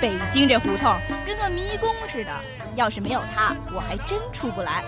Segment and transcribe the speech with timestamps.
[0.00, 0.94] 北京这胡同
[1.26, 2.30] 跟个迷宫似的，
[2.74, 4.84] 要是没有它，我还真出不来。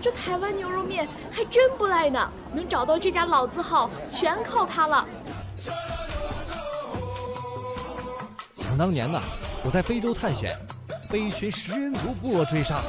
[0.00, 5.06] 这台湾牛肉面还真不赖呢，能找到这家老字号，全靠它了。
[8.56, 9.20] 想当年呢，
[9.64, 10.58] 我在非洲探险，
[11.08, 12.82] 被一群食人族部落追杀，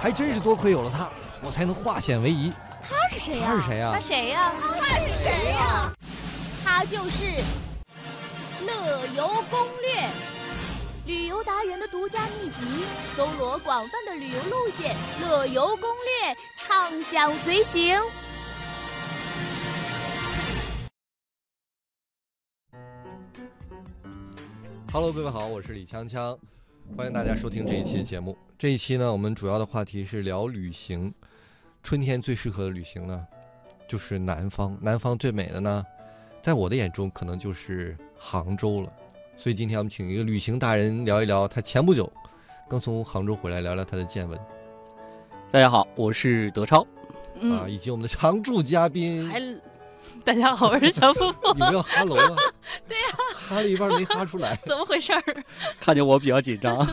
[0.00, 1.08] 还真是多亏有了它，
[1.42, 2.50] 我才能化险为夷。
[3.16, 3.46] 他是谁呀？
[3.48, 4.52] 他是谁呀他谁呀？
[4.78, 5.92] 他是谁呀？
[6.62, 7.24] 他就是
[8.66, 9.94] 《乐游攻略》，
[11.06, 12.62] 旅游达人的独家秘籍，
[13.14, 15.88] 搜罗广泛的旅游路线，乐游攻
[16.22, 17.98] 略，畅享随行。
[24.92, 26.38] Hello，各位好，我是李锵锵，
[26.94, 28.36] 欢迎大家收听这一期的节目。
[28.58, 31.14] 这一期呢，我们主要的话题是聊旅行。
[31.86, 33.24] 春天最适合的旅行呢，
[33.86, 34.76] 就是南方。
[34.82, 35.86] 南方最美的呢，
[36.42, 38.92] 在我的眼中可能就是杭州了。
[39.36, 42.12] 所以今天我们请一个旅行达人聊一聊，他前不久
[42.68, 44.36] 刚从杭州回来，聊聊他的见闻
[45.48, 46.80] 大家好，我是德超。
[46.82, 46.88] 啊，
[47.36, 49.24] 嗯，以及我们的常驻嘉宾。
[49.28, 49.40] 还
[50.24, 52.36] 大家好，我是小峰峰你，们要哈喽啊？
[52.88, 54.56] 对呀、哈了一半没哈出来。
[54.66, 55.22] 怎么回事儿？
[55.78, 56.84] 看见我比较紧张。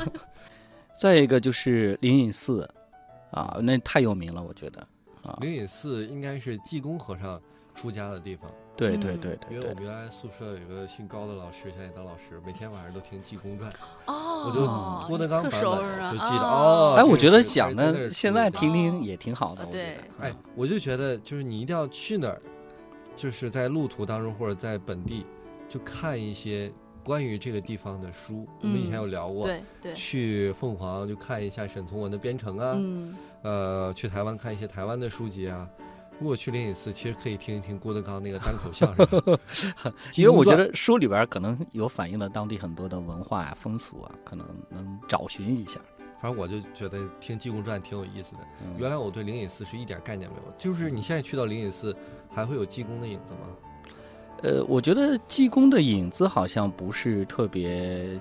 [1.02, 2.70] 再一个就是灵隐寺，
[3.32, 4.86] 啊，那太有名了，我觉得
[5.24, 7.42] 啊，灵隐寺应该是济公和尚
[7.74, 8.50] 出家的地方。
[8.50, 13.72] 嗯对对对对对因为我们，原来宿舍有一个姓高的老师，现在当老师，每天晚上都听《济公传》，
[14.08, 15.62] 哦我就郭德纲版本？
[16.12, 16.96] 就记得哦哦。
[16.98, 19.98] 哎，我觉得讲的现在听听也挺好的，啊我觉得对。
[20.22, 22.42] 哎，我就觉得就是你一定要去哪儿，
[23.16, 25.24] 就是在路途当中或者在本地，
[25.70, 28.48] 就看一些关于这个地方的书。
[28.62, 35.68] 我们以前有聊过，对对，去凤凰就看一下沈从文的《编程》啊，嗯，呃，去台湾看一些台湾的书籍啊。
[36.20, 39.38] 如果去灵隐寺，其实可以听一听郭德纲那个单口相声，
[40.16, 45.82] 因为我觉得书里边可能有反映了当地很多的文化呀、风俗啊，可能能找寻一下。
[46.22, 48.38] 反正我就觉得听《济公传》挺有意思的。
[48.62, 51.94] 嗯原来我对灵隐寺是一点概念没有，就是你现在去到灵隐寺，
[52.30, 53.40] 还会有济公的影子吗？
[54.44, 58.20] 呃，我觉得济公的影子好像不是特别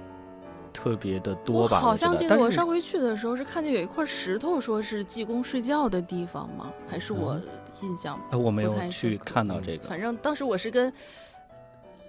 [0.72, 1.76] 特别的多吧？
[1.78, 6.70] 我好像记得我上回去的时候是看见有一块石头，说是济公睡觉的地方吗？
[6.88, 7.38] 还是我
[7.82, 8.18] 印象？
[8.30, 9.88] 呃我没有去看到这个。
[9.88, 10.92] 反正当时我是跟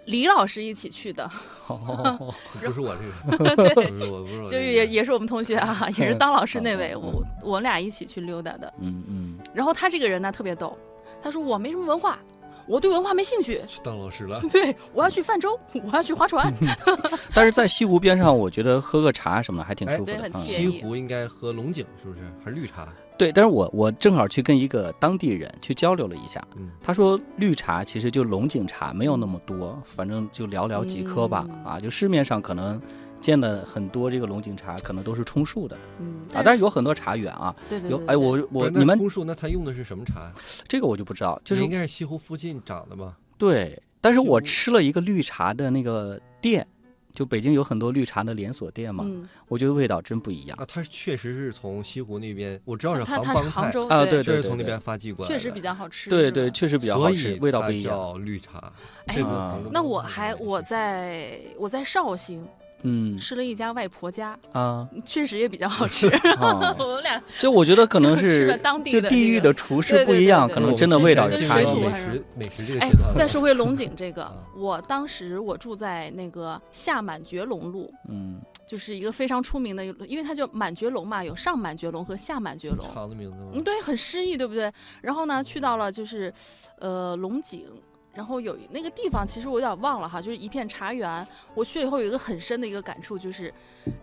[0.05, 1.29] 李老师一起去的，
[1.67, 2.95] 哦 不是我
[3.29, 8.71] 这个， 不是我，不是我这个，就是也也是我们同学啊，也是当老师那位，嗯我我俩一起去溜达的。
[8.79, 10.77] 嗯嗯，然后他这个人呢特别逗，
[11.21, 12.19] 他说我没什么文化，
[12.67, 14.41] 我对文化没兴趣，去当老师了。
[14.51, 16.53] 对我要去泛舟，我要去划船。
[17.33, 20.27] 但是在西湖边上，我觉得喝个茶什么的还挺哎舒服的。
[20.29, 22.19] 嗯西湖应该喝龙井，是不是？
[22.43, 22.87] 还是绿茶？
[23.15, 31.45] 对，但是我我正好去跟一个当地人去交流了一下，嗯，他说绿茶其实就龙井茶没有那么多，反正就寥寥几颗吧。
[31.47, 32.81] 嗯啊，就市面上可能
[33.23, 35.75] 见的很多这个龙井茶，可能都是冲树的。
[35.99, 40.31] 嗯，啊，但是有很多茶园啊，对对对，有哎，我我你们枫树，那他用的是什么茶？
[40.67, 43.17] 这个我就不知道，就是应该是西湖附近长的吧？
[43.37, 46.67] 对，但是我吃了一个绿茶的那个店，
[47.13, 50.57] 就北京有很多绿茶的连锁店嘛，嗯，我觉得味道真不一样。
[50.59, 57.95] 啊，它确实是从西湖那边，我知道是杭杭州啊对确实从那边发寄过来，确实比较好吃，对对，确实比较好吃，味道它不一样。
[57.95, 58.71] 叫绿茶。
[59.05, 59.59] 哎这个啊。
[59.71, 62.45] 那我还我在我在绍兴
[62.83, 66.07] 嗯吃了一家外婆家，啊，确实也比较好吃。
[66.37, 71.89] 啊 我们俩 就我觉得可能是当地的地域的厨师不一样，可能真的味道有跟差异水土。
[71.89, 82.85] 还是美食美食这个哎，，再说回龙井这个啊，我当时我住在那个下满觉龙路，嗯，就是一个非常出名的一个，因为它叫满觉龙嘛，有上满觉龙和下满觉龙。
[82.93, 83.51] 长的名字吗？
[83.53, 84.71] 嗯，对，很诗意，对不对？
[85.01, 86.31] 然后呢，去到了就是，
[86.79, 87.65] 呃，龙井，
[88.13, 91.27] 然后有一那个地方，其实我有点忘了哈，就是一片茶园。
[91.55, 93.51] 我去了以后有一个很深的一个感触，就是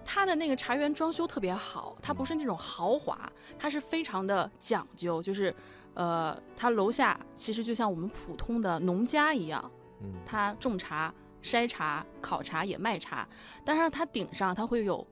[0.04, 5.54] 它的那个茶园装修特别好，它不是那种豪华，它是非常的讲究，就是，
[5.94, 9.70] 呃，它楼下其实就像我们普通的农家一样，
[10.00, 13.28] 嗯，它种茶、筛茶、烤茶也卖茶，
[13.64, 15.06] 但是它顶上它会有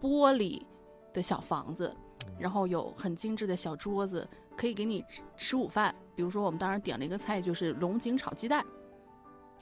[0.00, 0.62] 玻璃
[1.12, 1.92] 的小房子，
[2.38, 5.92] 然后有很精致的小桌子，可以给你吃吃午饭。
[6.16, 8.64] 比如说，我们当时点了一个菜，就是龙井炒鸡蛋，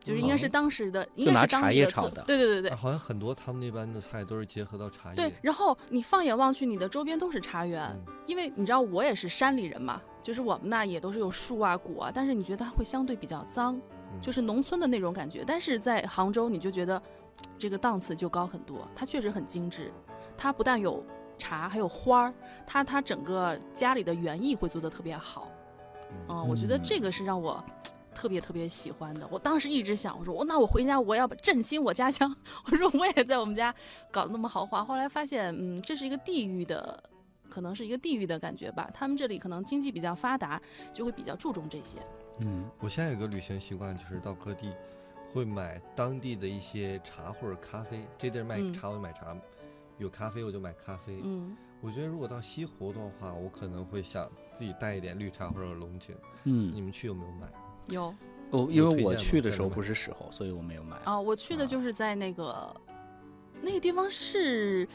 [0.00, 5.16] 就是应该是当时的，应该就拿茶是当地的特叶炒的对对对对啊好像很多他们那边的菜都是结合到茶叶。
[5.16, 5.32] 对。
[5.42, 13.74] 然后你放眼望去，你的周边都是茶园，嗯因为你知道我也是山里人嘛，就是我们那也都是有树啊果啊，但是你觉得它会相对比较脏，
[14.12, 15.42] 嗯就是农村的那种感觉。
[15.46, 17.02] 但是在杭州，你就觉得
[17.58, 19.92] 这个档次就高很多，它确实很精致。
[20.36, 21.04] 它不但有
[21.38, 22.34] 茶，还有花儿，
[22.66, 25.48] 它它整个家里的园艺会做得特别好。
[26.28, 27.62] 嗯，我觉得这个是让我
[28.14, 29.26] 特别特别喜欢的。
[29.30, 32.34] 我当时一直想，我说我那我回家我要振兴我家乡，
[32.70, 33.74] 我说我也在我们家
[34.10, 34.84] 搞得那么豪华。
[34.84, 37.02] 后来发现，嗯，这是一个地域的，
[37.48, 38.88] 可能是一个地域的感觉吧。
[38.94, 40.60] 他们这里可能经济比较发达，
[40.92, 41.98] 就会比较注重这些。
[42.38, 44.72] 嗯，我现在有个旅行习惯，就是到各地
[45.28, 48.06] 会买当地的一些茶或者咖啡。
[48.16, 49.36] 这地儿卖嗯茶，我就买茶；
[49.98, 51.20] 有咖啡我就买咖啡。
[51.22, 54.26] 嗯我觉得如果到西湖的话，我可能会想
[54.56, 56.16] 自己带一点绿茶或者龙井。
[56.44, 57.46] 嗯你，们去有没有买？
[57.88, 58.14] 有
[58.50, 60.96] 我因为我去的时候不是时候，所以我没有买。
[61.04, 62.74] 啊，我去的就是在那个
[63.60, 64.88] 那个地方是。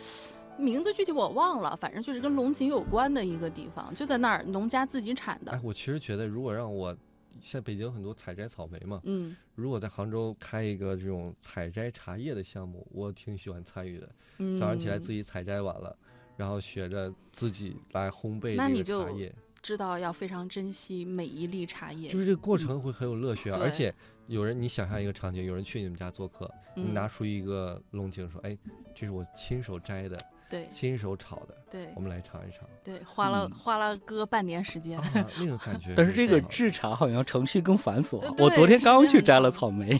[0.57, 5.61] 名字具体我忘了，反正就是跟龙井有关的一个地方，就在那儿，农家自己产的哎，。
[5.63, 6.93] 我其实觉得，如果让我，
[7.41, 14.09] 像北京有很多采摘草莓嘛，嗯，如果在杭州开一个这种采摘茶叶的项目，我挺喜欢参与的。
[14.39, 15.95] 嗯早上起来自己采摘完了，
[16.39, 22.09] 然后学着自己来烘焙这个那你就茶叶，知道要非常珍惜每一粒茶叶。
[22.09, 23.59] 就是这个过程会很有乐趣啊。
[23.61, 23.93] 而且
[24.27, 28.57] 有人，你想象一个场景，有人去你们家做客，你嗯拿出一个龙井说：“哎，
[28.95, 30.17] 这是我亲手摘的，
[30.49, 32.61] 对亲手炒的，对我们来尝一尝。
[32.81, 34.97] 对，花了、嗯花了哥半年时间。
[34.97, 38.33] 啊”那个感觉，但是这个制制茶好像程序更繁琐呃。
[38.37, 39.99] 我昨天刚去摘了草莓，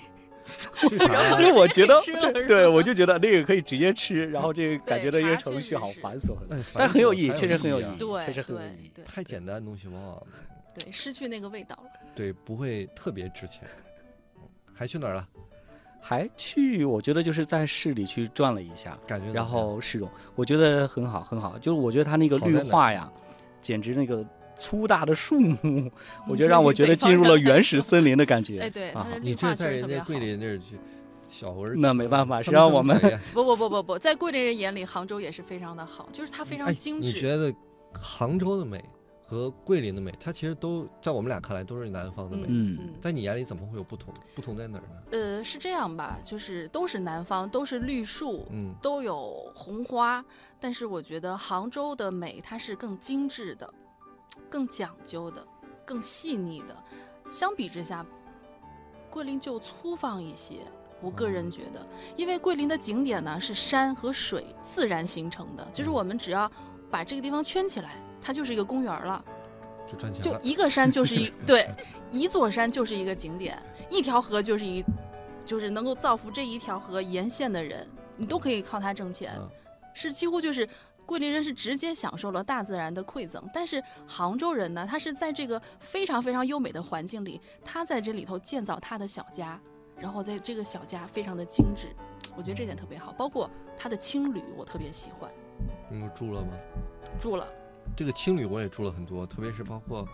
[1.39, 1.99] 因为 我觉得
[2.47, 8.91] 对，我就觉得那个可以直接吃，然后这个感觉对这些茶确实程序好是繁琐，哎但是很有意义，确实很有意啊义，对确实很有意义。
[9.05, 10.23] 太简单的东西往往
[10.73, 11.89] 对，失去那个味道了。
[12.15, 13.61] 对不会特别值钱。
[13.63, 14.43] 嗯
[14.73, 15.27] 还去哪儿了？
[15.99, 21.59] 还去，我觉得就是在市里去转了一下，感觉然后市容，我觉得很好，很好。
[21.59, 23.11] 就是我觉得它那个绿化呀，
[23.59, 24.25] 简直那个
[24.59, 25.89] 粗大的树木，
[26.27, 28.59] 我觉得让我觉得进入了原始森林的感觉。
[28.61, 30.19] 哎，对，啊绿你这在人家桂。
[30.19, 30.77] 林那儿去，
[31.31, 32.99] 小儿那没办法， 风谁让我们
[33.33, 37.07] 不不不不不，在桂林人眼里，杭州也是非常的好，就是它非哎常精致。
[37.07, 37.53] 你觉得
[37.93, 38.83] 杭州的美
[39.25, 44.13] 和桂林的美，它其实都在我们俩看来都是南方的美，嗯嗯，在你眼里怎么会有不同？
[44.35, 45.01] 不同在哪儿呢？
[45.11, 50.23] 呃，是这样吧，就是都是南方，都是绿树，嗯，都有红花，
[50.59, 53.71] 但是我觉得杭州的美它是更精致的，
[54.49, 55.45] 更讲究的，
[55.83, 56.75] 更细腻的。
[57.31, 58.05] 相比之下，
[59.09, 60.57] 桂林就粗放一些。
[61.01, 61.85] 我个人觉得，
[62.17, 66.51] 因为桂林的景点呢是山和水自然形成的，就是我们只要
[66.91, 67.91] 把这个地方圈起来，
[68.21, 69.23] 它就是一个公园了。
[69.87, 70.39] 就赚钱了。
[70.39, 71.73] 就一个山就是一 对，
[72.11, 73.57] 一座山就是一个景点，
[73.89, 74.83] 一条河就是一，
[75.45, 77.87] 就是能够造福这一条河沿线的人，
[78.17, 79.49] 你都可以靠它挣钱，嗯
[79.93, 80.67] 是几乎就是。
[81.09, 89.59] 桂林人是直接享受了大自然的馈赠，但是杭州人呢，他是在这个非常非常优美的环境里，他在这里头建造他的小家，
[89.97, 91.87] 然后在这个小家非常的精致，
[92.37, 93.11] 我觉得这点特别好。
[93.13, 95.27] 包括他的青旅，我特别喜欢，
[95.89, 96.49] 你们住了吗？
[97.19, 97.47] 住了，
[97.97, 100.07] 这个青旅我也住了很多，特别是包括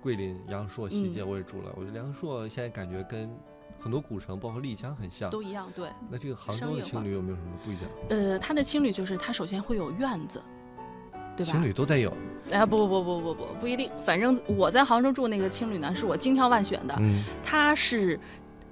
[0.00, 1.70] 桂林、阳朔、西涧，嗯我也住了。
[1.76, 3.30] 我觉得阳朔现在感觉跟
[3.78, 5.30] 很多古城，包括丽江很像。
[5.30, 5.88] 都一样，对。
[6.10, 7.84] 那这个杭州的青旅有没有什么不一样？
[8.10, 10.42] 呃，它的青旅就是它首先会有院子，
[11.36, 11.52] 对吧？
[11.52, 12.12] 青旅都得有。
[12.50, 18.18] 哎，不不不不不不一定，反正我在杭州住那个青旅呢，是我精挑万选的，嗯它是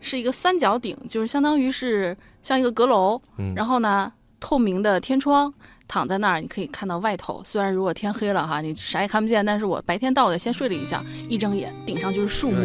[0.01, 3.55] 是一个三角顶，就是相当于是像一个阁楼，嗯。
[3.55, 5.53] 然后呢透明的天窗。
[5.87, 7.43] 躺在那儿，你可以看到外头。
[7.45, 12.65] 虽然如果天黑了哈，你啥也看不见，但是我白天到的，先睡了一觉，一睁眼顶上就是树木，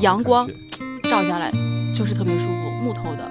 [0.00, 0.48] 阳光
[1.12, 1.52] 照下来
[1.92, 3.30] 就是特别舒服，木头的。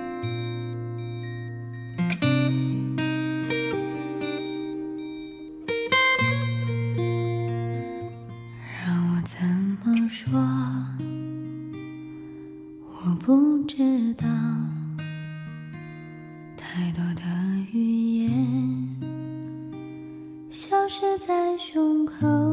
[8.85, 9.43] 让我怎
[9.83, 10.31] 么说？
[13.03, 14.27] 我不知道，
[16.55, 17.23] 太多的
[17.73, 18.87] 语言
[20.51, 22.50] 消失在胸口。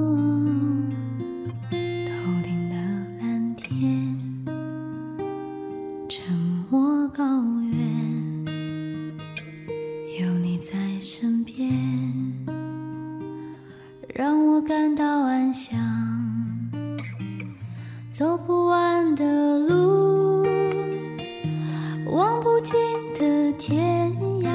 [22.39, 22.79] 望不尽
[23.15, 24.49] 的天涯，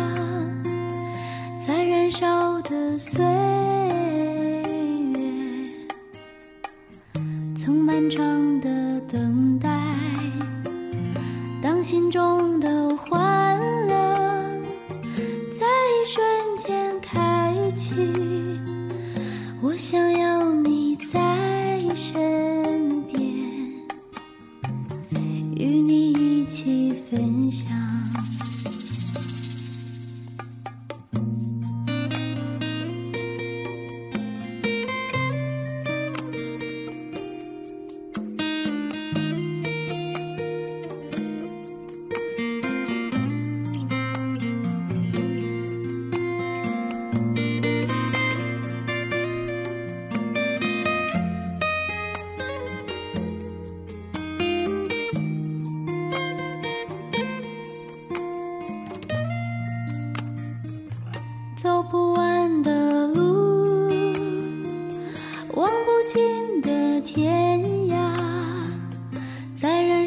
[1.67, 3.72] 在燃烧的岁月，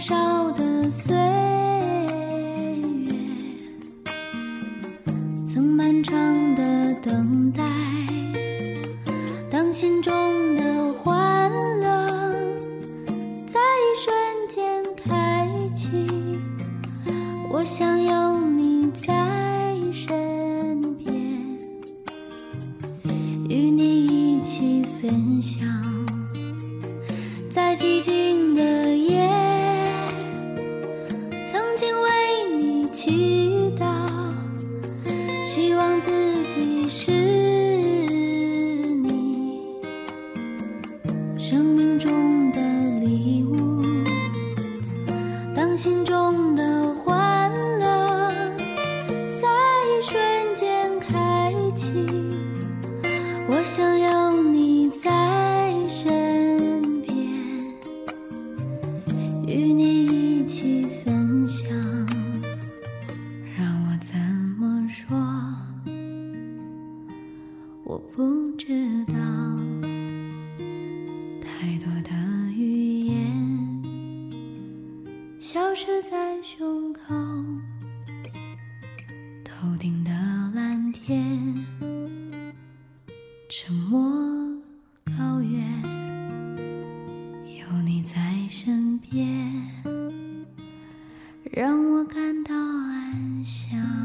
[0.06, 0.14] 少
[0.52, 3.12] 的岁月，
[5.44, 6.14] 曾漫长
[6.54, 7.64] 的等待。
[9.50, 10.14] 当心中
[10.54, 12.06] 的欢乐
[13.48, 14.14] 在一瞬
[14.48, 15.88] 间开启，
[17.50, 21.16] 我想有你在身边，
[23.48, 25.75] 与你一起分享。
[67.88, 68.66] 我不知
[69.04, 69.14] 道，
[71.40, 72.10] 太多的
[72.52, 73.14] 语言
[75.40, 77.14] 消失在胸口，
[79.44, 80.10] 头顶的
[80.52, 81.64] 蓝天，
[83.48, 84.02] 沉默
[85.16, 85.62] 高原，
[87.56, 89.64] 有你在身边，
[91.52, 93.95] 让我感到安详。